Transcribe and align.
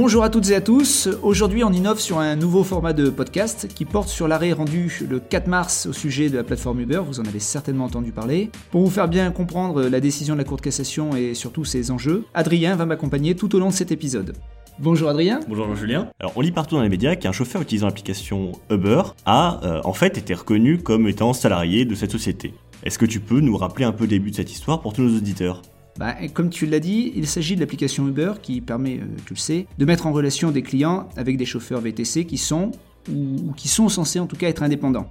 Bonjour 0.00 0.22
à 0.22 0.30
toutes 0.30 0.48
et 0.50 0.54
à 0.54 0.60
tous. 0.60 1.08
Aujourd'hui, 1.24 1.64
on 1.64 1.72
innove 1.72 1.98
sur 1.98 2.20
un 2.20 2.36
nouveau 2.36 2.62
format 2.62 2.92
de 2.92 3.10
podcast 3.10 3.66
qui 3.66 3.84
porte 3.84 4.08
sur 4.08 4.28
l'arrêt 4.28 4.52
rendu 4.52 5.02
le 5.10 5.18
4 5.18 5.48
mars 5.48 5.86
au 5.86 5.92
sujet 5.92 6.30
de 6.30 6.36
la 6.36 6.44
plateforme 6.44 6.78
Uber. 6.78 7.00
Vous 7.04 7.18
en 7.18 7.24
avez 7.24 7.40
certainement 7.40 7.86
entendu 7.86 8.12
parler. 8.12 8.52
Pour 8.70 8.82
vous 8.82 8.90
faire 8.90 9.08
bien 9.08 9.32
comprendre 9.32 9.82
la 9.82 9.98
décision 9.98 10.34
de 10.34 10.38
la 10.38 10.44
Cour 10.44 10.58
de 10.58 10.62
cassation 10.62 11.16
et 11.16 11.34
surtout 11.34 11.64
ses 11.64 11.90
enjeux, 11.90 12.26
Adrien 12.32 12.76
va 12.76 12.86
m'accompagner 12.86 13.34
tout 13.34 13.56
au 13.56 13.58
long 13.58 13.70
de 13.70 13.74
cet 13.74 13.90
épisode. 13.90 14.36
Bonjour 14.78 15.08
Adrien. 15.08 15.40
Bonjour 15.48 15.74
Julien. 15.74 16.08
Alors 16.20 16.32
on 16.36 16.42
lit 16.42 16.52
partout 16.52 16.76
dans 16.76 16.82
les 16.82 16.88
médias 16.88 17.16
qu'un 17.16 17.32
chauffeur 17.32 17.60
utilisant 17.60 17.86
l'application 17.86 18.52
Uber 18.70 19.02
a 19.26 19.58
euh, 19.64 19.80
en 19.82 19.94
fait 19.94 20.16
été 20.16 20.32
reconnu 20.32 20.78
comme 20.78 21.08
étant 21.08 21.32
salarié 21.32 21.84
de 21.84 21.96
cette 21.96 22.12
société. 22.12 22.54
Est-ce 22.84 23.00
que 23.00 23.06
tu 23.06 23.18
peux 23.18 23.40
nous 23.40 23.56
rappeler 23.56 23.84
un 23.84 23.90
peu 23.90 24.04
le 24.04 24.10
début 24.10 24.30
de 24.30 24.36
cette 24.36 24.52
histoire 24.52 24.80
pour 24.80 24.92
tous 24.92 25.02
nos 25.02 25.16
auditeurs? 25.16 25.60
Bah, 25.98 26.14
comme 26.32 26.48
tu 26.48 26.64
l'as 26.66 26.78
dit, 26.78 27.12
il 27.16 27.26
s'agit 27.26 27.56
de 27.56 27.60
l'application 27.60 28.06
Uber 28.06 28.34
qui 28.40 28.60
permet, 28.60 28.98
euh, 28.98 29.06
tu 29.26 29.34
le 29.34 29.38
sais, 29.38 29.66
de 29.78 29.84
mettre 29.84 30.06
en 30.06 30.12
relation 30.12 30.52
des 30.52 30.62
clients 30.62 31.08
avec 31.16 31.36
des 31.36 31.44
chauffeurs 31.44 31.80
VTC 31.80 32.24
qui 32.24 32.38
sont, 32.38 32.70
ou, 33.12 33.52
qui 33.56 33.66
sont 33.66 33.88
censés 33.88 34.20
en 34.20 34.26
tout 34.26 34.36
cas 34.36 34.48
être 34.48 34.62
indépendants. 34.62 35.10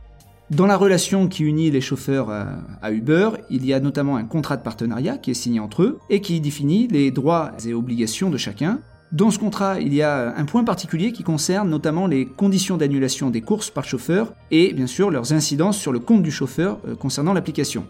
Dans 0.49 0.65
la 0.65 0.77
relation 0.77 1.27
qui 1.27 1.43
unit 1.43 1.71
les 1.71 1.81
chauffeurs 1.81 2.29
à, 2.29 2.91
Uber, 2.91 3.31
il 3.49 3.65
y 3.65 3.73
a 3.73 3.81
notamment 3.81 4.15
un 4.15 4.23
contrat 4.23 4.55
de 4.55 4.63
partenariat 4.63 5.17
qui 5.17 5.31
est 5.31 5.33
signé 5.33 5.59
entre 5.59 5.83
eux 5.83 5.99
et 6.09 6.21
qui 6.21 6.39
définit 6.39 6.87
les 6.87 7.11
droits 7.11 7.51
et 7.67 7.73
obligations 7.73 8.29
de 8.29 8.37
chacun. 8.37 8.79
Dans 9.11 9.29
ce 9.29 9.39
contrat, 9.39 9.81
il 9.81 9.93
y 9.93 10.01
a 10.01 10.33
un 10.37 10.45
point 10.45 10.63
particulier 10.63 11.11
qui 11.11 11.23
concerne 11.23 11.69
notamment 11.69 12.07
les 12.07 12.25
conditions 12.25 12.77
d'annulation 12.77 13.29
des 13.29 13.41
courses 13.41 13.69
par 13.69 13.83
chauffeur 13.83 14.33
et 14.49 14.71
bien 14.71 14.87
sûr 14.87 15.11
leurs 15.11 15.33
incidences 15.33 15.77
sur 15.77 15.91
le 15.91 15.99
compte 15.99 16.23
du 16.23 16.31
chauffeur 16.31 16.79
euh, 16.87 16.95
concernant 16.95 17.33
l'application. 17.33 17.85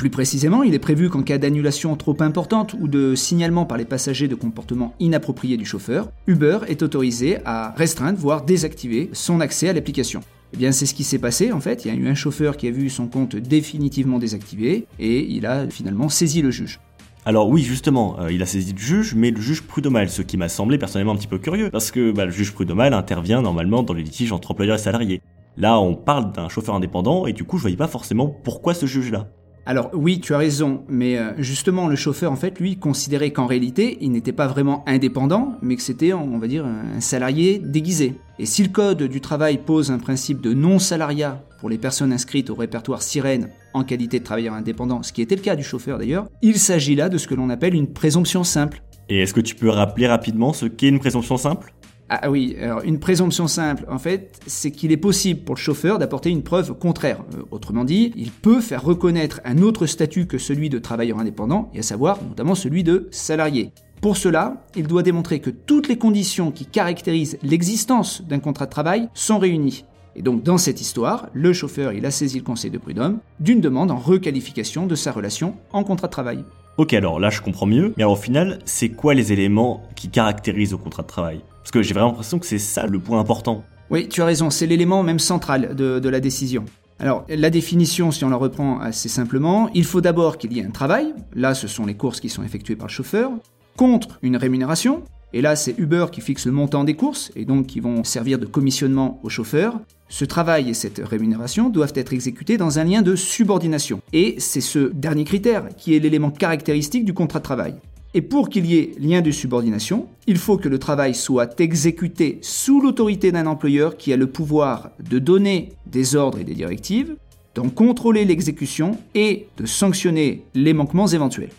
Plus 0.00 0.08
précisément, 0.08 0.62
il 0.62 0.72
est 0.72 0.78
prévu 0.78 1.10
qu'en 1.10 1.22
cas 1.22 1.36
d'annulation 1.36 1.94
trop 1.94 2.16
importante 2.20 2.74
ou 2.80 2.88
de 2.88 3.14
signalement 3.14 3.66
par 3.66 3.76
les 3.76 3.84
passagers 3.84 4.28
de 4.28 4.34
comportements 4.34 4.94
inappropriés 4.98 5.58
du 5.58 5.66
chauffeur, 5.66 6.10
Uber 6.26 6.60
est 6.68 6.82
autorisé 6.82 7.36
à 7.44 7.74
restreindre, 7.76 8.18
voire 8.18 8.46
désactiver 8.46 9.10
son 9.12 9.42
accès 9.42 9.68
à 9.68 9.74
l'application. 9.74 10.20
Eh 10.54 10.56
bien, 10.56 10.72
c'est 10.72 10.86
ce 10.86 10.94
qui 10.94 11.04
s'est 11.04 11.18
passé 11.18 11.52
en 11.52 11.60
fait. 11.60 11.84
Il 11.84 11.88
y 11.88 11.94
a 11.94 12.00
eu 12.00 12.08
un 12.08 12.14
chauffeur 12.14 12.56
qui 12.56 12.66
a 12.66 12.70
vu 12.70 12.88
son 12.88 13.08
compte 13.08 13.36
définitivement 13.36 14.18
désactivé 14.18 14.86
et 14.98 15.20
il 15.30 15.44
a 15.44 15.68
finalement 15.68 16.08
saisi 16.08 16.40
le 16.40 16.50
juge. 16.50 16.80
Alors 17.26 17.50
oui, 17.50 17.62
justement, 17.62 18.18
euh, 18.20 18.32
il 18.32 18.40
a 18.40 18.46
saisi 18.46 18.72
le 18.72 18.78
juge, 18.78 19.14
mais 19.14 19.30
le 19.30 19.40
juge 19.42 19.60
prud'homal, 19.60 20.08
ce 20.08 20.22
qui 20.22 20.38
m'a 20.38 20.48
semblé 20.48 20.78
personnellement 20.78 21.12
un 21.12 21.16
petit 21.16 21.26
peu 21.26 21.36
curieux, 21.36 21.68
parce 21.68 21.90
que 21.90 22.10
bah, 22.10 22.24
le 22.24 22.30
juge 22.30 22.54
prud'homal 22.54 22.94
intervient 22.94 23.42
normalement 23.42 23.82
dans 23.82 23.92
les 23.92 24.02
litiges 24.02 24.32
entre 24.32 24.52
employeurs 24.52 24.76
et 24.76 24.82
salariés. 24.82 25.20
Là, 25.58 25.78
on 25.78 25.94
parle 25.94 26.32
d'un 26.32 26.48
chauffeur 26.48 26.74
indépendant, 26.74 27.26
et 27.26 27.34
du 27.34 27.44
coup, 27.44 27.58
je 27.58 27.62
voyais 27.64 27.76
pas 27.76 27.86
forcément 27.86 28.28
pourquoi 28.28 28.72
ce 28.72 28.86
juge-là. 28.86 29.28
Alors 29.66 29.90
oui, 29.92 30.20
tu 30.20 30.34
as 30.34 30.38
raison, 30.38 30.84
mais 30.88 31.18
euh, 31.18 31.32
justement 31.38 31.86
le 31.86 31.96
chauffeur 31.96 32.32
en 32.32 32.36
fait 32.36 32.58
lui 32.58 32.76
considérait 32.76 33.30
qu'en 33.30 33.46
réalité 33.46 33.98
il 34.00 34.10
n'était 34.10 34.32
pas 34.32 34.46
vraiment 34.46 34.82
indépendant, 34.86 35.56
mais 35.62 35.76
que 35.76 35.82
c'était 35.82 36.12
on 36.12 36.38
va 36.38 36.46
dire 36.46 36.64
un 36.64 37.00
salarié 37.00 37.58
déguisé. 37.58 38.14
Et 38.38 38.46
si 38.46 38.62
le 38.62 38.70
code 38.70 39.02
du 39.02 39.20
travail 39.20 39.58
pose 39.58 39.90
un 39.90 39.98
principe 39.98 40.40
de 40.40 40.54
non-salariat 40.54 41.44
pour 41.60 41.68
les 41.68 41.78
personnes 41.78 42.12
inscrites 42.12 42.48
au 42.48 42.54
répertoire 42.54 43.02
sirène 43.02 43.50
en 43.74 43.84
qualité 43.84 44.18
de 44.18 44.24
travailleur 44.24 44.54
indépendant, 44.54 45.02
ce 45.02 45.12
qui 45.12 45.20
était 45.20 45.36
le 45.36 45.42
cas 45.42 45.56
du 45.56 45.62
chauffeur 45.62 45.98
d'ailleurs, 45.98 46.26
il 46.40 46.58
s'agit 46.58 46.96
là 46.96 47.08
de 47.08 47.18
ce 47.18 47.28
que 47.28 47.34
l'on 47.34 47.50
appelle 47.50 47.74
une 47.74 47.92
présomption 47.92 48.44
simple. 48.44 48.82
Et 49.10 49.20
est-ce 49.20 49.34
que 49.34 49.40
tu 49.40 49.54
peux 49.54 49.68
rappeler 49.68 50.06
rapidement 50.06 50.52
ce 50.52 50.66
qu'est 50.66 50.88
une 50.88 51.00
présomption 51.00 51.36
simple? 51.36 51.74
Ah 52.12 52.28
oui, 52.28 52.56
alors 52.60 52.82
une 52.82 52.98
présomption 52.98 53.46
simple, 53.46 53.84
en 53.88 53.98
fait, 53.98 54.40
c'est 54.48 54.72
qu'il 54.72 54.90
est 54.90 54.96
possible 54.96 55.42
pour 55.42 55.54
le 55.54 55.60
chauffeur 55.60 56.00
d'apporter 56.00 56.30
une 56.30 56.42
preuve 56.42 56.74
contraire. 56.74 57.22
Euh, 57.34 57.42
autrement 57.52 57.84
dit, 57.84 58.12
il 58.16 58.32
peut 58.32 58.60
faire 58.60 58.82
reconnaître 58.82 59.40
un 59.44 59.58
autre 59.58 59.86
statut 59.86 60.26
que 60.26 60.36
celui 60.36 60.70
de 60.70 60.80
travailleur 60.80 61.20
indépendant, 61.20 61.70
et 61.72 61.78
à 61.78 61.82
savoir 61.82 62.18
notamment 62.24 62.56
celui 62.56 62.82
de 62.82 63.06
salarié. 63.12 63.70
Pour 64.00 64.16
cela, 64.16 64.66
il 64.74 64.88
doit 64.88 65.04
démontrer 65.04 65.38
que 65.38 65.50
toutes 65.50 65.86
les 65.86 65.98
conditions 65.98 66.50
qui 66.50 66.66
caractérisent 66.66 67.38
l'existence 67.44 68.22
d'un 68.22 68.40
contrat 68.40 68.66
de 68.66 68.70
travail 68.70 69.08
sont 69.14 69.38
réunies. 69.38 69.84
Et 70.16 70.22
donc 70.22 70.42
dans 70.42 70.58
cette 70.58 70.80
histoire, 70.80 71.28
le 71.32 71.52
chauffeur 71.52 71.92
il 71.92 72.04
a 72.06 72.10
saisi 72.10 72.38
le 72.38 72.44
conseil 72.44 72.70
de 72.70 72.78
prud'homme 72.78 73.18
d'une 73.38 73.60
demande 73.60 73.92
en 73.92 73.98
requalification 73.98 74.86
de 74.86 74.94
sa 74.96 75.12
relation 75.12 75.54
en 75.72 75.84
contrat 75.84 76.08
de 76.08 76.12
travail. 76.12 76.44
Ok 76.78 76.94
alors 76.94 77.20
là 77.20 77.30
je 77.30 77.40
comprends 77.40 77.66
mieux, 77.66 77.94
mais 77.96 78.02
alors, 78.02 78.14
au 78.14 78.20
final 78.20 78.58
c'est 78.64 78.88
quoi 78.88 79.14
les 79.14 79.32
éléments 79.32 79.82
qui 79.94 80.08
caractérisent 80.08 80.72
le 80.72 80.78
contrat 80.78 81.02
de 81.02 81.08
travail? 81.08 81.40
Parce 81.62 81.70
que 81.70 81.82
j'ai 81.82 81.94
vraiment 81.94 82.08
l'impression 82.08 82.38
que 82.38 82.46
c'est 82.46 82.58
ça 82.58 82.86
le 82.86 82.98
point 82.98 83.20
important. 83.20 83.64
Oui, 83.90 84.08
tu 84.08 84.22
as 84.22 84.24
raison, 84.24 84.50
c'est 84.50 84.66
l'élément 84.66 85.02
même 85.02 85.18
central 85.18 85.74
de, 85.74 86.08
la 86.08 86.20
décision. 86.20 86.64
Alors, 87.00 87.24
la 87.28 87.50
définition, 87.50 88.10
si 88.12 88.24
on 88.24 88.28
la 88.28 88.36
reprend 88.36 88.78
assez 88.78 89.08
simplement, 89.08 89.68
il 89.74 89.84
faut 89.84 90.00
d'abord 90.00 90.38
qu'il 90.38 90.52
y 90.52 90.60
ait 90.60 90.64
un 90.64 90.70
travail, 90.70 91.12
là 91.34 91.54
ce 91.54 91.66
sont 91.66 91.86
les 91.86 91.94
courses 91.94 92.20
qui 92.20 92.28
sont 92.28 92.42
effectuées 92.42 92.76
par 92.76 92.86
le 92.86 92.92
chauffeur, 92.92 93.30
contre 93.76 94.18
une 94.22 94.36
rémunération, 94.36 95.02
et 95.32 95.40
là 95.40 95.56
c'est 95.56 95.76
Uber 95.78 96.06
qui 96.12 96.20
fixe 96.20 96.46
le 96.46 96.52
montant 96.52 96.84
des 96.84 96.94
courses, 96.94 97.32
et 97.36 97.44
donc 97.44 97.66
qui 97.66 97.80
vont 97.80 98.04
servir 98.04 98.38
de 98.38 98.46
commissionnement 98.46 99.18
au 99.22 99.28
chauffeur. 99.28 99.80
Ce 100.08 100.24
travail 100.24 100.68
et 100.68 100.74
cette 100.74 101.00
rémunération 101.04 101.68
doivent 101.68 101.92
être 101.94 102.12
exécutés 102.12 102.58
dans 102.58 102.78
un 102.78 102.84
lien 102.84 103.00
de 103.00 103.16
subordination. 103.16 104.02
Et 104.12 104.36
c'est 104.38 104.60
ce 104.60 104.90
dernier 104.92 105.24
critère 105.24 105.68
qui 105.76 105.96
est 105.96 106.00
l'élément 106.00 106.30
caractéristique 106.30 107.04
du 107.04 107.14
contrat 107.14 107.38
de 107.38 107.44
travail. 107.44 107.74
Et 108.12 108.22
pour 108.22 108.48
qu'il 108.48 108.66
y 108.66 108.76
ait 108.76 108.92
lien 108.98 109.20
de 109.20 109.30
subordination, 109.30 110.08
il 110.26 110.36
faut 110.36 110.56
que 110.56 110.68
le 110.68 110.80
travail 110.80 111.14
soit 111.14 111.60
exécuté 111.60 112.38
sous 112.42 112.80
l'autorité 112.80 113.30
d'un 113.30 113.46
employeur 113.46 113.96
qui 113.96 114.12
a 114.12 114.16
le 114.16 114.26
pouvoir 114.26 114.90
de 115.08 115.20
donner 115.20 115.72
des 115.86 116.16
ordres 116.16 116.40
et 116.40 116.44
des 116.44 116.54
directives, 116.54 117.14
d'en 117.54 117.68
contrôler 117.68 118.24
l'exécution 118.24 118.98
et 119.14 119.46
de 119.58 119.66
sanctionner 119.66 120.44
les 120.54 120.72
manquements 120.72 121.06
éventuels. 121.06 121.50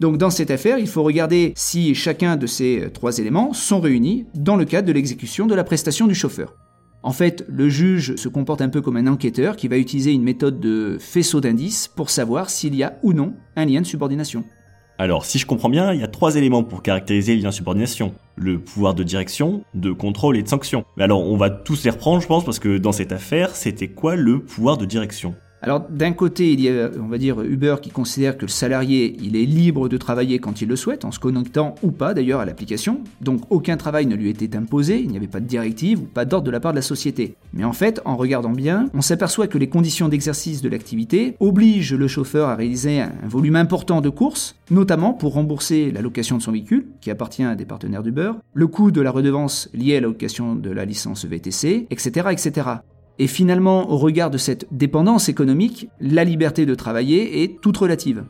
Donc 0.00 0.16
dans 0.16 0.30
cette 0.30 0.50
affaire, 0.50 0.78
il 0.78 0.88
faut 0.88 1.02
regarder 1.02 1.52
si 1.54 1.94
chacun 1.94 2.36
de 2.36 2.46
ces 2.46 2.88
trois 2.92 3.18
éléments 3.18 3.52
sont 3.52 3.80
réunis 3.80 4.24
dans 4.34 4.56
le 4.56 4.64
cadre 4.64 4.88
de 4.88 4.92
l'exécution 4.92 5.46
de 5.46 5.54
la 5.54 5.62
prestation 5.62 6.06
du 6.06 6.14
chauffeur. 6.14 6.54
En 7.02 7.12
fait, 7.12 7.46
le 7.48 7.68
juge 7.68 8.16
se 8.16 8.28
comporte 8.28 8.62
un 8.62 8.68
peu 8.68 8.82
comme 8.82 8.96
un 8.96 9.06
enquêteur 9.06 9.56
qui 9.56 9.68
va 9.68 9.78
utiliser 9.78 10.12
une 10.12 10.22
méthode 10.22 10.60
de 10.60 10.96
faisceau 10.98 11.40
d'indices 11.40 11.88
pour 11.88 12.10
savoir 12.10 12.50
s'il 12.50 12.74
y 12.74 12.82
a 12.82 12.98
ou 13.02 13.12
non 13.12 13.34
un 13.56 13.64
lien 13.64 13.80
de 13.80 13.86
subordination. 13.86 14.44
Alors, 15.00 15.24
si 15.24 15.38
je 15.38 15.46
comprends 15.46 15.70
bien, 15.70 15.94
il 15.94 16.00
y 16.00 16.02
a 16.02 16.08
trois 16.08 16.36
éléments 16.36 16.62
pour 16.62 16.82
caractériser 16.82 17.34
les 17.34 17.40
liens 17.40 17.48
de 17.48 17.54
subordination. 17.54 18.12
Le 18.36 18.58
pouvoir 18.58 18.92
de 18.92 19.02
direction, 19.02 19.64
de 19.72 19.92
contrôle 19.92 20.36
et 20.36 20.42
de 20.42 20.48
sanction. 20.48 20.84
Mais 20.98 21.04
alors, 21.04 21.22
on 21.24 21.38
va 21.38 21.48
tous 21.48 21.84
les 21.84 21.90
reprendre, 21.90 22.20
je 22.20 22.26
pense, 22.26 22.44
parce 22.44 22.58
que 22.58 22.76
dans 22.76 22.92
cette 22.92 23.10
affaire, 23.10 23.56
c'était 23.56 23.88
quoi 23.88 24.14
le 24.14 24.40
pouvoir 24.40 24.76
de 24.76 24.84
direction? 24.84 25.34
Alors 25.62 25.86
d'un 25.90 26.12
côté, 26.12 26.52
il 26.52 26.60
y 26.60 26.68
a, 26.68 26.90
on 26.98 27.08
va 27.08 27.18
dire, 27.18 27.40
Uber 27.42 27.76
qui 27.82 27.90
considère 27.90 28.36
que 28.38 28.42
le 28.42 28.48
salarié, 28.48 29.16
il 29.20 29.36
est 29.36 29.44
libre 29.44 29.88
de 29.88 29.96
travailler 29.96 30.38
quand 30.38 30.62
il 30.62 30.68
le 30.68 30.76
souhaite, 30.76 31.04
en 31.04 31.12
se 31.12 31.18
connectant 31.18 31.74
ou 31.82 31.90
pas 31.90 32.14
d'ailleurs 32.14 32.40
à 32.40 32.46
l'application. 32.46 33.00
Donc 33.20 33.42
aucun 33.50 33.76
travail 33.76 34.06
ne 34.06 34.14
lui 34.14 34.30
était 34.30 34.56
imposé, 34.56 35.00
il 35.00 35.10
n'y 35.10 35.16
avait 35.16 35.26
pas 35.26 35.40
de 35.40 35.46
directive 35.46 36.00
ou 36.00 36.04
pas 36.04 36.24
d'ordre 36.24 36.46
de 36.46 36.50
la 36.50 36.60
part 36.60 36.72
de 36.72 36.76
la 36.76 36.82
société. 36.82 37.34
Mais 37.52 37.64
en 37.64 37.72
fait, 37.72 38.00
en 38.04 38.16
regardant 38.16 38.50
bien, 38.50 38.88
on 38.94 39.02
s'aperçoit 39.02 39.48
que 39.48 39.58
les 39.58 39.68
conditions 39.68 40.08
d'exercice 40.08 40.62
de 40.62 40.68
l'activité 40.68 41.36
obligent 41.40 41.94
le 41.94 42.08
chauffeur 42.08 42.48
à 42.48 42.56
réaliser 42.56 43.00
un 43.00 43.28
volume 43.28 43.56
important 43.56 44.00
de 44.00 44.08
courses, 44.08 44.56
notamment 44.70 45.12
pour 45.12 45.34
rembourser 45.34 45.90
la 45.90 46.00
location 46.00 46.38
de 46.38 46.42
son 46.42 46.52
véhicule, 46.52 46.86
qui 47.00 47.10
appartient 47.10 47.44
à 47.44 47.54
des 47.54 47.66
partenaires 47.66 48.02
d'Uber, 48.02 48.32
le 48.54 48.66
coût 48.66 48.90
de 48.90 49.00
la 49.00 49.10
redevance 49.10 49.68
liée 49.74 49.96
à 49.96 50.00
la 50.00 50.06
location 50.06 50.54
de 50.54 50.70
la 50.70 50.84
licence 50.84 51.24
VTC, 51.26 51.86
etc., 51.90 52.28
etc. 52.30 52.70
Et 53.20 53.26
finalement, 53.26 53.90
au 53.90 53.98
regard 53.98 54.30
de 54.30 54.38
cette 54.38 54.66
dépendance 54.70 55.28
économique, 55.28 55.90
la 56.00 56.24
liberté 56.24 56.64
de 56.64 56.74
travailler 56.74 57.42
est 57.42 57.60
toute 57.60 57.76
relative. 57.76 58.24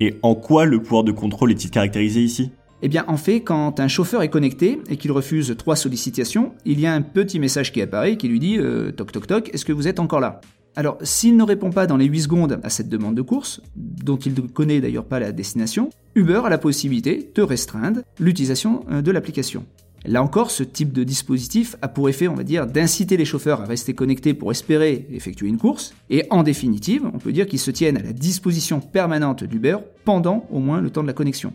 Et 0.00 0.16
en 0.20 0.34
quoi 0.34 0.66
le 0.66 0.82
pouvoir 0.82 1.02
de 1.02 1.12
contrôle 1.12 1.50
est-il 1.50 1.70
caractérisé 1.70 2.20
ici? 2.20 2.50
Eh 2.82 2.88
bien, 2.88 3.06
en 3.08 3.16
fait, 3.16 3.40
quand 3.40 3.80
un 3.80 3.88
chauffeur 3.88 4.20
est 4.20 4.28
connecté 4.28 4.80
et 4.90 4.98
qu'il 4.98 5.12
refuse 5.12 5.54
trois 5.56 5.76
sollicitations, 5.76 6.52
il 6.66 6.78
y 6.78 6.84
a 6.84 6.92
un 6.92 7.00
petit 7.00 7.38
message 7.38 7.72
qui 7.72 7.80
apparaît 7.80 8.18
qui 8.18 8.28
lui 8.28 8.38
dit 8.38 8.58
euh, 8.58 8.92
Toc 8.92 9.12
toc 9.12 9.26
toc, 9.26 9.50
est-ce 9.54 9.64
que 9.64 9.72
vous 9.72 9.88
êtes 9.88 9.98
encore 9.98 10.20
là? 10.20 10.42
Alors, 10.76 10.98
s'il 11.00 11.38
ne 11.38 11.42
répond 11.42 11.70
pas 11.70 11.86
dans 11.86 11.96
les 11.96 12.04
8 12.04 12.20
secondes 12.20 12.60
à 12.62 12.68
cette 12.68 12.90
demande 12.90 13.14
de 13.14 13.22
course, 13.22 13.62
dont 13.76 14.18
il 14.18 14.34
ne 14.34 14.40
connaît 14.42 14.82
d'ailleurs 14.82 15.06
pas 15.06 15.20
la 15.20 15.32
destination, 15.32 15.88
Uber 16.16 16.42
a 16.44 16.50
la 16.50 16.58
possibilité 16.58 17.30
de 17.34 17.40
restreindre 17.40 18.02
l'utilisation 18.20 18.84
euh, 18.90 19.00
de 19.00 19.10
l'application. 19.10 19.64
Là 20.06 20.22
encore, 20.22 20.50
ce 20.50 20.62
type 20.62 20.92
de 20.92 21.02
dispositif 21.02 21.76
a 21.80 21.88
pour 21.88 22.10
effet, 22.10 22.28
on 22.28 22.34
va 22.34 22.42
dire, 22.42 22.66
d'inciter 22.66 23.16
les 23.16 23.24
chauffeurs 23.24 23.62
à 23.62 23.64
rester 23.64 23.94
connectés 23.94 24.34
pour 24.34 24.50
espérer 24.50 25.06
effectuer 25.10 25.48
une 25.48 25.56
course, 25.56 25.94
et 26.10 26.26
en 26.28 26.42
définitive, 26.42 27.06
on 27.14 27.18
peut 27.18 27.32
dire 27.32 27.46
qu'ils 27.46 27.58
se 27.58 27.70
tiennent 27.70 27.96
à 27.96 28.02
la 28.02 28.12
disposition 28.12 28.80
permanente 28.80 29.44
d'Uber 29.44 29.78
pendant 30.04 30.46
au 30.50 30.58
moins 30.58 30.82
le 30.82 30.90
temps 30.90 31.02
de 31.02 31.06
la 31.06 31.14
connexion. 31.14 31.54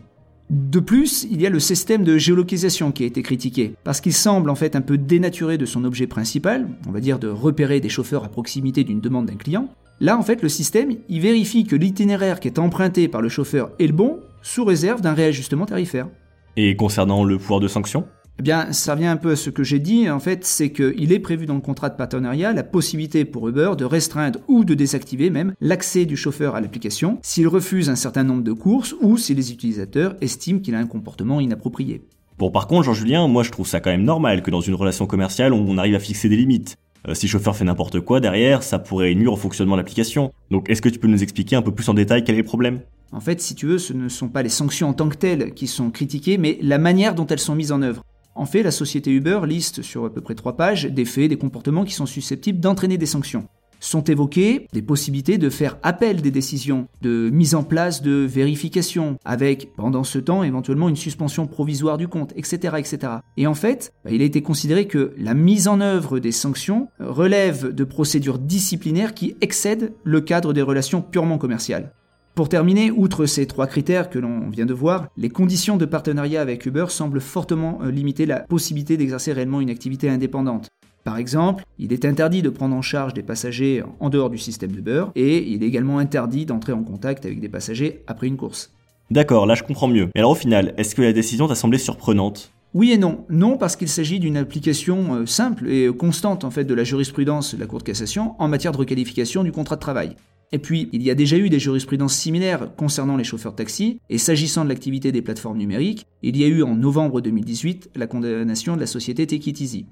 De 0.50 0.80
plus, 0.80 1.28
il 1.30 1.40
y 1.40 1.46
a 1.46 1.50
le 1.50 1.60
système 1.60 2.02
de 2.02 2.18
géolocalisation 2.18 2.90
qui 2.90 3.04
a 3.04 3.06
été 3.06 3.22
critiqué, 3.22 3.74
parce 3.84 4.00
qu'il 4.00 4.12
semble 4.12 4.50
en 4.50 4.56
fait 4.56 4.74
un 4.74 4.80
peu 4.80 4.98
dénaturé 4.98 5.56
de 5.56 5.64
son 5.64 5.84
objet 5.84 6.08
principal, 6.08 6.66
on 6.88 6.90
va 6.90 6.98
dire 6.98 7.20
de 7.20 7.28
repérer 7.28 7.78
des 7.78 7.88
chauffeurs 7.88 8.24
à 8.24 8.28
proximité 8.28 8.82
d'une 8.82 9.00
demande 9.00 9.26
d'un 9.26 9.36
client. 9.36 9.68
Là, 10.00 10.18
en 10.18 10.22
fait, 10.22 10.42
le 10.42 10.48
système, 10.48 10.96
il 11.08 11.20
vérifie 11.20 11.64
que 11.64 11.76
l'itinéraire 11.76 12.40
qui 12.40 12.48
est 12.48 12.58
emprunté 12.58 13.06
par 13.06 13.22
le 13.22 13.28
chauffeur 13.28 13.70
est 13.78 13.86
le 13.86 13.92
bon, 13.92 14.18
sous 14.42 14.64
réserve 14.64 15.02
d'un 15.02 15.12
réajustement 15.14 15.66
tarifaire. 15.66 16.08
Et 16.56 16.74
concernant 16.74 17.22
le 17.22 17.38
pouvoir 17.38 17.60
de 17.60 17.68
sanction? 17.68 18.06
Eh 18.40 18.42
bien, 18.42 18.72
ça 18.72 18.94
revient 18.94 19.04
un 19.04 19.18
peu 19.18 19.32
à 19.32 19.36
ce 19.36 19.50
que 19.50 19.62
j'ai 19.62 19.78
dit, 19.78 20.08
en 20.08 20.18
fait, 20.18 20.46
c'est 20.46 20.72
qu'il 20.72 21.12
est 21.12 21.18
prévu 21.18 21.44
dans 21.44 21.56
le 21.56 21.60
contrat 21.60 21.90
de 21.90 21.96
partenariat 21.96 22.54
la 22.54 22.62
possibilité 22.62 23.26
pour 23.26 23.46
Uber 23.46 23.72
de 23.76 23.84
restreindre 23.84 24.38
ou 24.48 24.64
de 24.64 24.72
désactiver 24.72 25.28
même 25.28 25.52
l'accès 25.60 26.06
du 26.06 26.16
chauffeur 26.16 26.54
à 26.54 26.62
l'application 26.62 27.18
s'il 27.20 27.46
refuse 27.48 27.90
un 27.90 27.96
certain 27.96 28.24
nombre 28.24 28.42
de 28.42 28.54
courses 28.54 28.94
ou 29.02 29.18
si 29.18 29.34
les 29.34 29.52
utilisateurs 29.52 30.16
estiment 30.22 30.60
qu'il 30.60 30.74
a 30.74 30.78
un 30.78 30.86
comportement 30.86 31.38
inapproprié. 31.38 32.00
Bon, 32.38 32.50
par 32.50 32.66
contre, 32.66 32.84
Jean-Julien, 32.84 33.28
moi 33.28 33.42
je 33.42 33.50
trouve 33.50 33.66
ça 33.66 33.78
quand 33.78 33.90
même 33.90 34.04
normal 34.04 34.40
que 34.40 34.50
dans 34.50 34.62
une 34.62 34.74
relation 34.74 35.06
commerciale, 35.06 35.52
on 35.52 35.76
arrive 35.76 35.96
à 35.96 36.00
fixer 36.00 36.30
des 36.30 36.36
limites. 36.38 36.78
Euh, 37.08 37.12
si 37.12 37.26
le 37.26 37.32
chauffeur 37.32 37.54
fait 37.54 37.64
n'importe 37.64 38.00
quoi 38.00 38.20
derrière, 38.20 38.62
ça 38.62 38.78
pourrait 38.78 39.14
nuire 39.14 39.34
au 39.34 39.36
fonctionnement 39.36 39.74
de 39.74 39.80
l'application. 39.80 40.32
Donc 40.50 40.70
est-ce 40.70 40.80
que 40.80 40.88
tu 40.88 40.98
peux 40.98 41.08
nous 41.08 41.22
expliquer 41.22 41.56
un 41.56 41.62
peu 41.62 41.72
plus 41.72 41.90
en 41.90 41.94
détail 41.94 42.24
quel 42.24 42.36
est 42.36 42.38
le 42.38 42.44
problème? 42.44 42.80
En 43.12 43.20
fait, 43.20 43.42
si 43.42 43.54
tu 43.54 43.66
veux, 43.66 43.76
ce 43.76 43.92
ne 43.92 44.08
sont 44.08 44.28
pas 44.28 44.42
les 44.42 44.48
sanctions 44.48 44.88
en 44.88 44.94
tant 44.94 45.10
que 45.10 45.16
telles 45.16 45.52
qui 45.52 45.66
sont 45.66 45.90
critiquées, 45.90 46.38
mais 46.38 46.58
la 46.62 46.78
manière 46.78 47.14
dont 47.14 47.26
elles 47.26 47.38
sont 47.38 47.54
mises 47.54 47.72
en 47.72 47.82
œuvre. 47.82 48.02
En 48.34 48.46
fait, 48.46 48.62
la 48.62 48.70
société 48.70 49.10
Uber 49.10 49.40
liste 49.46 49.82
sur 49.82 50.04
à 50.04 50.10
peu 50.12 50.20
près 50.20 50.34
trois 50.34 50.56
pages 50.56 50.84
des 50.84 51.04
faits, 51.04 51.30
des 51.30 51.38
comportements 51.38 51.84
qui 51.84 51.94
sont 51.94 52.06
susceptibles 52.06 52.60
d'entraîner 52.60 52.98
des 52.98 53.06
sanctions 53.06 53.48
sont 53.80 54.04
évoquées 54.04 54.68
des 54.72 54.82
possibilités 54.82 55.38
de 55.38 55.50
faire 55.50 55.78
appel 55.82 56.20
des 56.20 56.30
décisions, 56.30 56.86
de 57.00 57.30
mise 57.30 57.54
en 57.54 57.64
place 57.64 58.02
de 58.02 58.12
vérification, 58.12 59.16
avec 59.24 59.74
pendant 59.74 60.04
ce 60.04 60.18
temps 60.18 60.44
éventuellement 60.44 60.88
une 60.88 60.96
suspension 60.96 61.46
provisoire 61.46 61.96
du 61.96 62.06
compte, 62.06 62.32
etc. 62.36 62.74
etc. 62.78 63.12
Et 63.36 63.46
en 63.46 63.54
fait, 63.54 63.92
bah, 64.04 64.10
il 64.12 64.22
a 64.22 64.26
été 64.26 64.42
considéré 64.42 64.86
que 64.86 65.14
la 65.16 65.34
mise 65.34 65.66
en 65.66 65.80
œuvre 65.80 66.18
des 66.18 66.32
sanctions 66.32 66.88
relève 67.00 67.74
de 67.74 67.84
procédures 67.84 68.38
disciplinaires 68.38 69.14
qui 69.14 69.34
excèdent 69.40 69.94
le 70.04 70.20
cadre 70.20 70.52
des 70.52 70.62
relations 70.62 71.02
purement 71.02 71.38
commerciales. 71.38 71.92
Pour 72.34 72.48
terminer, 72.48 72.90
outre 72.90 73.26
ces 73.26 73.46
trois 73.46 73.66
critères 73.66 74.08
que 74.08 74.18
l'on 74.18 74.48
vient 74.48 74.66
de 74.66 74.72
voir, 74.72 75.08
les 75.16 75.28
conditions 75.28 75.76
de 75.76 75.84
partenariat 75.84 76.40
avec 76.40 76.64
Uber 76.64 76.86
semblent 76.88 77.20
fortement 77.20 77.80
euh, 77.82 77.90
limiter 77.90 78.24
la 78.24 78.40
possibilité 78.40 78.96
d'exercer 78.96 79.32
réellement 79.32 79.60
une 79.60 79.68
activité 79.68 80.08
indépendante. 80.08 80.68
Par 81.04 81.16
exemple, 81.16 81.64
il 81.78 81.92
est 81.92 82.04
interdit 82.04 82.42
de 82.42 82.50
prendre 82.50 82.76
en 82.76 82.82
charge 82.82 83.14
des 83.14 83.22
passagers 83.22 83.82
en 84.00 84.10
dehors 84.10 84.30
du 84.30 84.38
système 84.38 84.72
de 84.72 84.80
beurre 84.80 85.12
et 85.16 85.50
il 85.50 85.62
est 85.62 85.66
également 85.66 85.98
interdit 85.98 86.46
d'entrer 86.46 86.72
en 86.72 86.82
contact 86.82 87.24
avec 87.24 87.40
des 87.40 87.48
passagers 87.48 88.02
après 88.06 88.26
une 88.26 88.36
course. 88.36 88.72
D'accord, 89.10 89.46
là 89.46 89.54
je 89.54 89.62
comprends 89.62 89.88
mieux. 89.88 90.08
Mais 90.14 90.20
alors 90.20 90.32
au 90.32 90.36
final, 90.36 90.74
est-ce 90.76 90.94
que 90.94 91.02
la 91.02 91.12
décision 91.12 91.48
t'a 91.48 91.54
semblé 91.54 91.78
surprenante? 91.78 92.52
Oui 92.74 92.92
et 92.92 92.98
non. 92.98 93.24
Non 93.28 93.56
parce 93.56 93.74
qu'il 93.74 93.88
s'agit 93.88 94.20
d'une 94.20 94.36
application 94.36 95.16
euh, 95.16 95.26
simple 95.26 95.68
et 95.68 95.88
constante 95.88 96.44
en 96.44 96.50
fait 96.50 96.64
de 96.64 96.74
la 96.74 96.84
jurisprudence 96.84 97.54
de 97.54 97.60
la 97.60 97.66
Cour 97.66 97.80
de 97.80 97.84
cassation 97.84 98.34
en 98.38 98.46
matière 98.46 98.72
de 98.72 98.78
requalification 98.78 99.42
du 99.42 99.50
contrat 99.50 99.76
de 99.76 99.80
travail. 99.80 100.16
Et 100.52 100.58
puis, 100.58 100.88
il 100.92 101.02
y 101.02 101.10
a 101.10 101.14
déjà 101.14 101.36
eu 101.36 101.48
des 101.48 101.60
jurisprudences 101.60 102.16
similaires 102.16 102.74
concernant 102.76 103.16
les 103.16 103.24
chauffeurs 103.24 103.54
taxi, 103.54 104.00
et 104.10 104.18
s'agissant 104.18 104.64
de 104.64 104.68
l'activité 104.68 105.12
des 105.12 105.22
plateformes 105.22 105.58
numériques, 105.58 106.06
il 106.22 106.36
y 106.36 106.44
a 106.44 106.48
eu 106.48 106.62
en 106.62 106.74
novembre 106.74 107.20
2018 107.20 107.90
la 107.94 108.08
condamnation 108.08 108.74
de 108.74 108.80
la 108.80 108.86
société 108.86 109.26
Take 109.26 109.50
It 109.50 109.60
Easy. 109.60 109.86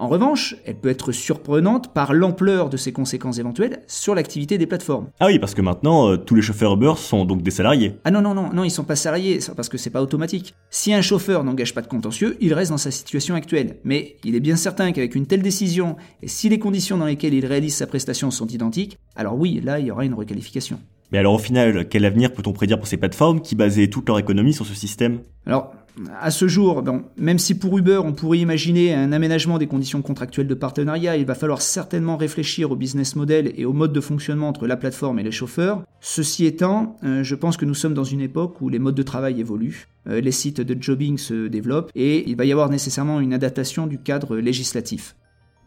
En 0.00 0.06
revanche, 0.06 0.54
elle 0.64 0.76
peut 0.76 0.90
être 0.90 1.10
surprenante 1.10 1.92
par 1.92 2.14
l'ampleur 2.14 2.70
de 2.70 2.76
ses 2.76 2.92
conséquences 2.92 3.38
éventuelles 3.38 3.80
sur 3.88 4.14
l'activité 4.14 4.56
des 4.56 4.66
plateformes. 4.66 5.08
Ah 5.18 5.26
oui, 5.26 5.40
parce 5.40 5.54
que 5.54 5.60
maintenant, 5.60 6.08
euh, 6.08 6.16
tous 6.16 6.36
les 6.36 6.42
chauffeurs 6.42 6.74
Uber 6.74 6.92
sont 6.96 7.24
donc 7.24 7.42
des 7.42 7.50
salariés. 7.50 7.96
Ah 8.04 8.12
non, 8.12 8.20
non, 8.20 8.32
non, 8.32 8.52
non, 8.52 8.62
ils 8.62 8.70
sont 8.70 8.84
pas 8.84 8.94
salariés, 8.94 9.40
parce 9.56 9.68
que 9.68 9.76
c'est 9.76 9.90
pas 9.90 10.00
automatique. 10.00 10.54
Si 10.70 10.94
un 10.94 11.02
chauffeur 11.02 11.42
n'engage 11.42 11.74
pas 11.74 11.82
de 11.82 11.88
contentieux, 11.88 12.36
il 12.40 12.54
reste 12.54 12.70
dans 12.70 12.78
sa 12.78 12.92
situation 12.92 13.34
actuelle. 13.34 13.78
Mais 13.82 14.18
il 14.22 14.36
est 14.36 14.40
bien 14.40 14.54
certain 14.54 14.92
qu'avec 14.92 15.16
une 15.16 15.26
telle 15.26 15.42
décision, 15.42 15.96
et 16.22 16.28
si 16.28 16.48
les 16.48 16.60
conditions 16.60 16.96
dans 16.96 17.06
lesquelles 17.06 17.34
il 17.34 17.44
réalise 17.44 17.74
sa 17.74 17.88
prestation 17.88 18.30
sont 18.30 18.46
identiques, 18.46 18.98
alors 19.16 19.36
oui, 19.36 19.60
là, 19.64 19.80
il 19.80 19.86
y 19.86 19.90
aura 19.90 20.04
une 20.04 20.14
requalification. 20.14 20.78
Mais 21.10 21.18
alors 21.18 21.34
au 21.34 21.38
final, 21.38 21.88
quel 21.88 22.04
avenir 22.04 22.32
peut-on 22.32 22.52
prédire 22.52 22.78
pour 22.78 22.86
ces 22.86 22.98
plateformes 22.98 23.40
qui 23.40 23.54
basaient 23.54 23.88
toute 23.88 24.06
leur 24.06 24.18
économie 24.18 24.52
sur 24.52 24.66
ce 24.66 24.74
système? 24.74 25.20
Alors, 25.46 25.72
à 26.20 26.30
ce 26.30 26.48
jour, 26.48 26.82
même 27.16 27.38
si 27.38 27.58
pour 27.58 27.76
Uber 27.76 28.00
on 28.04 28.12
pourrait 28.12 28.38
imaginer 28.38 28.94
un 28.94 29.12
aménagement 29.12 29.58
des 29.58 29.66
conditions 29.66 30.02
contractuelles 30.02 30.46
de 30.46 30.54
partenariat, 30.54 31.16
il 31.16 31.26
va 31.26 31.34
falloir 31.34 31.62
certainement 31.62 32.16
réfléchir 32.16 32.70
au 32.70 32.76
business 32.76 33.16
model 33.16 33.52
et 33.56 33.64
au 33.64 33.72
mode 33.72 33.92
de 33.92 34.00
fonctionnement 34.00 34.48
entre 34.48 34.66
la 34.66 34.76
plateforme 34.76 35.18
et 35.18 35.22
les 35.22 35.32
chauffeurs. 35.32 35.82
Ceci 36.00 36.46
étant, 36.46 36.96
euh, 37.04 37.22
je 37.22 37.34
pense 37.34 37.56
que 37.56 37.64
nous 37.64 37.74
sommes 37.74 37.94
dans 37.94 38.04
une 38.04 38.20
époque 38.20 38.60
où 38.60 38.68
les 38.68 38.78
modes 38.78 38.94
de 38.94 39.02
travail 39.02 39.40
évoluent, 39.40 39.88
euh, 40.08 40.20
les 40.20 40.32
sites 40.32 40.60
de 40.60 40.80
jobbing 40.80 41.18
se 41.18 41.48
développent 41.48 41.90
et 41.94 42.28
il 42.28 42.36
va 42.36 42.44
y 42.44 42.52
avoir 42.52 42.70
nécessairement 42.70 43.20
une 43.20 43.34
adaptation 43.34 43.86
du 43.86 43.98
cadre 43.98 44.36
législatif. 44.36 45.16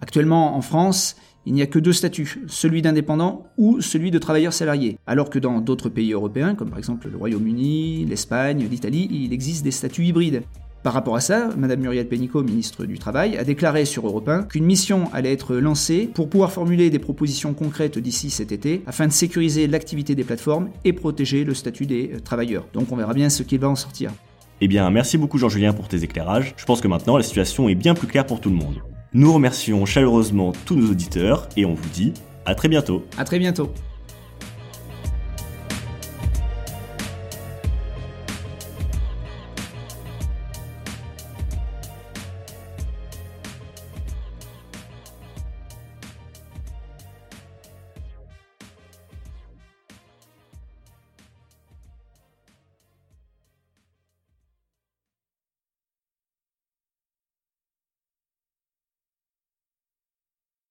Actuellement 0.02 0.56
en 0.58 0.62
France, 0.62 1.16
il 1.46 1.54
n'y 1.54 1.62
a 1.62 1.68
que 1.68 1.80
deux 1.80 1.94
statuts, 1.94 2.44
celui 2.48 2.82
d'indépendant 2.82 3.48
ou 3.58 3.82
celui 3.82 4.12
de 4.12 4.20
travailleur 4.20 4.54
salarié, 4.54 4.98
alors 5.08 5.30
que 5.30 5.40
dans 5.40 5.60
d'autres 5.62 5.90
pays 5.90 6.14
européens, 6.14 6.56
comme 6.56 6.70
par 6.70 6.78
exemple 6.78 7.10
le 7.10 7.18
Royaume-Uni, 7.18 8.06
l'Espagne, 8.06 8.68
l'Italie, 8.70 9.08
il 9.12 9.34
existe 9.34 9.64
des 9.64 9.72
statuts 9.72 10.06
hybrides. 10.06 10.44
Par 10.84 10.94
rapport 10.94 11.16
à 11.16 11.22
ça, 11.22 11.50
Madame 11.58 11.82
Muriel 11.82 12.08
Pénicaud, 12.08 12.42
ministre 12.42 12.86
du 12.86 12.98
Travail, 12.98 13.38
a 13.38 13.44
déclaré 13.44 13.86
sur 13.86 14.08
Europe 14.08 14.28
1 14.28 14.44
qu'une 14.44 14.66
mission 14.66 15.10
allait 15.14 15.32
être 15.32 15.56
lancée 15.56 16.10
pour 16.12 16.28
pouvoir 16.28 16.52
formuler 16.52 16.90
des 16.90 16.98
propositions 16.98 17.54
concrètes 17.54 18.00
d'ici 18.00 18.32
cet 18.32 18.52
été 18.52 18.82
afin 18.88 19.06
de 19.06 19.12
sécuriser 19.12 19.68
l'activité 19.68 20.16
des 20.16 20.24
plateformes 20.24 20.70
et 20.84 20.94
protéger 20.94 21.44
le 21.44 21.54
statut 21.54 21.86
des 21.86 22.14
euh, 22.16 22.20
travailleurs. 22.20 22.66
Donc 22.74 22.92
on 22.92 22.96
verra 22.96 23.14
bien 23.14 23.30
ce 23.30 23.44
qu'il 23.44 23.60
va 23.60 23.70
en 23.70 23.76
sortir. 23.76 24.12
Eh 24.60 24.68
bien, 24.68 24.90
merci 24.90 25.20
beaucoup 25.20 25.38
Jean-Julien 25.38 25.74
pour 25.74 25.88
tes 25.88 26.04
éclairages. 26.04 26.56
Je 26.58 26.66
pense 26.66 26.82
que 26.82 26.88
maintenant 26.88 27.16
la 27.16 27.24
situation 27.24 27.70
est 27.70 27.76
bien 27.76 27.94
plus 27.94 28.08
claire 28.08 28.26
pour 28.26 28.42
tout 28.42 28.50
le 28.50 28.56
monde. 28.56 28.82
Nous 29.14 29.34
remercions 29.34 29.86
chaleureusement 29.86 30.54
tous 30.66 30.78
nos 30.78 30.90
auditeurs 30.90 31.50
et 31.58 31.66
on 31.66 31.74
vous 31.74 31.90
dit 31.90 32.14
à 32.46 32.56
très 32.56 32.70
bientôt. 32.70 33.06
À 33.18 33.26
très 33.26 33.40
bientôt. 33.40 33.70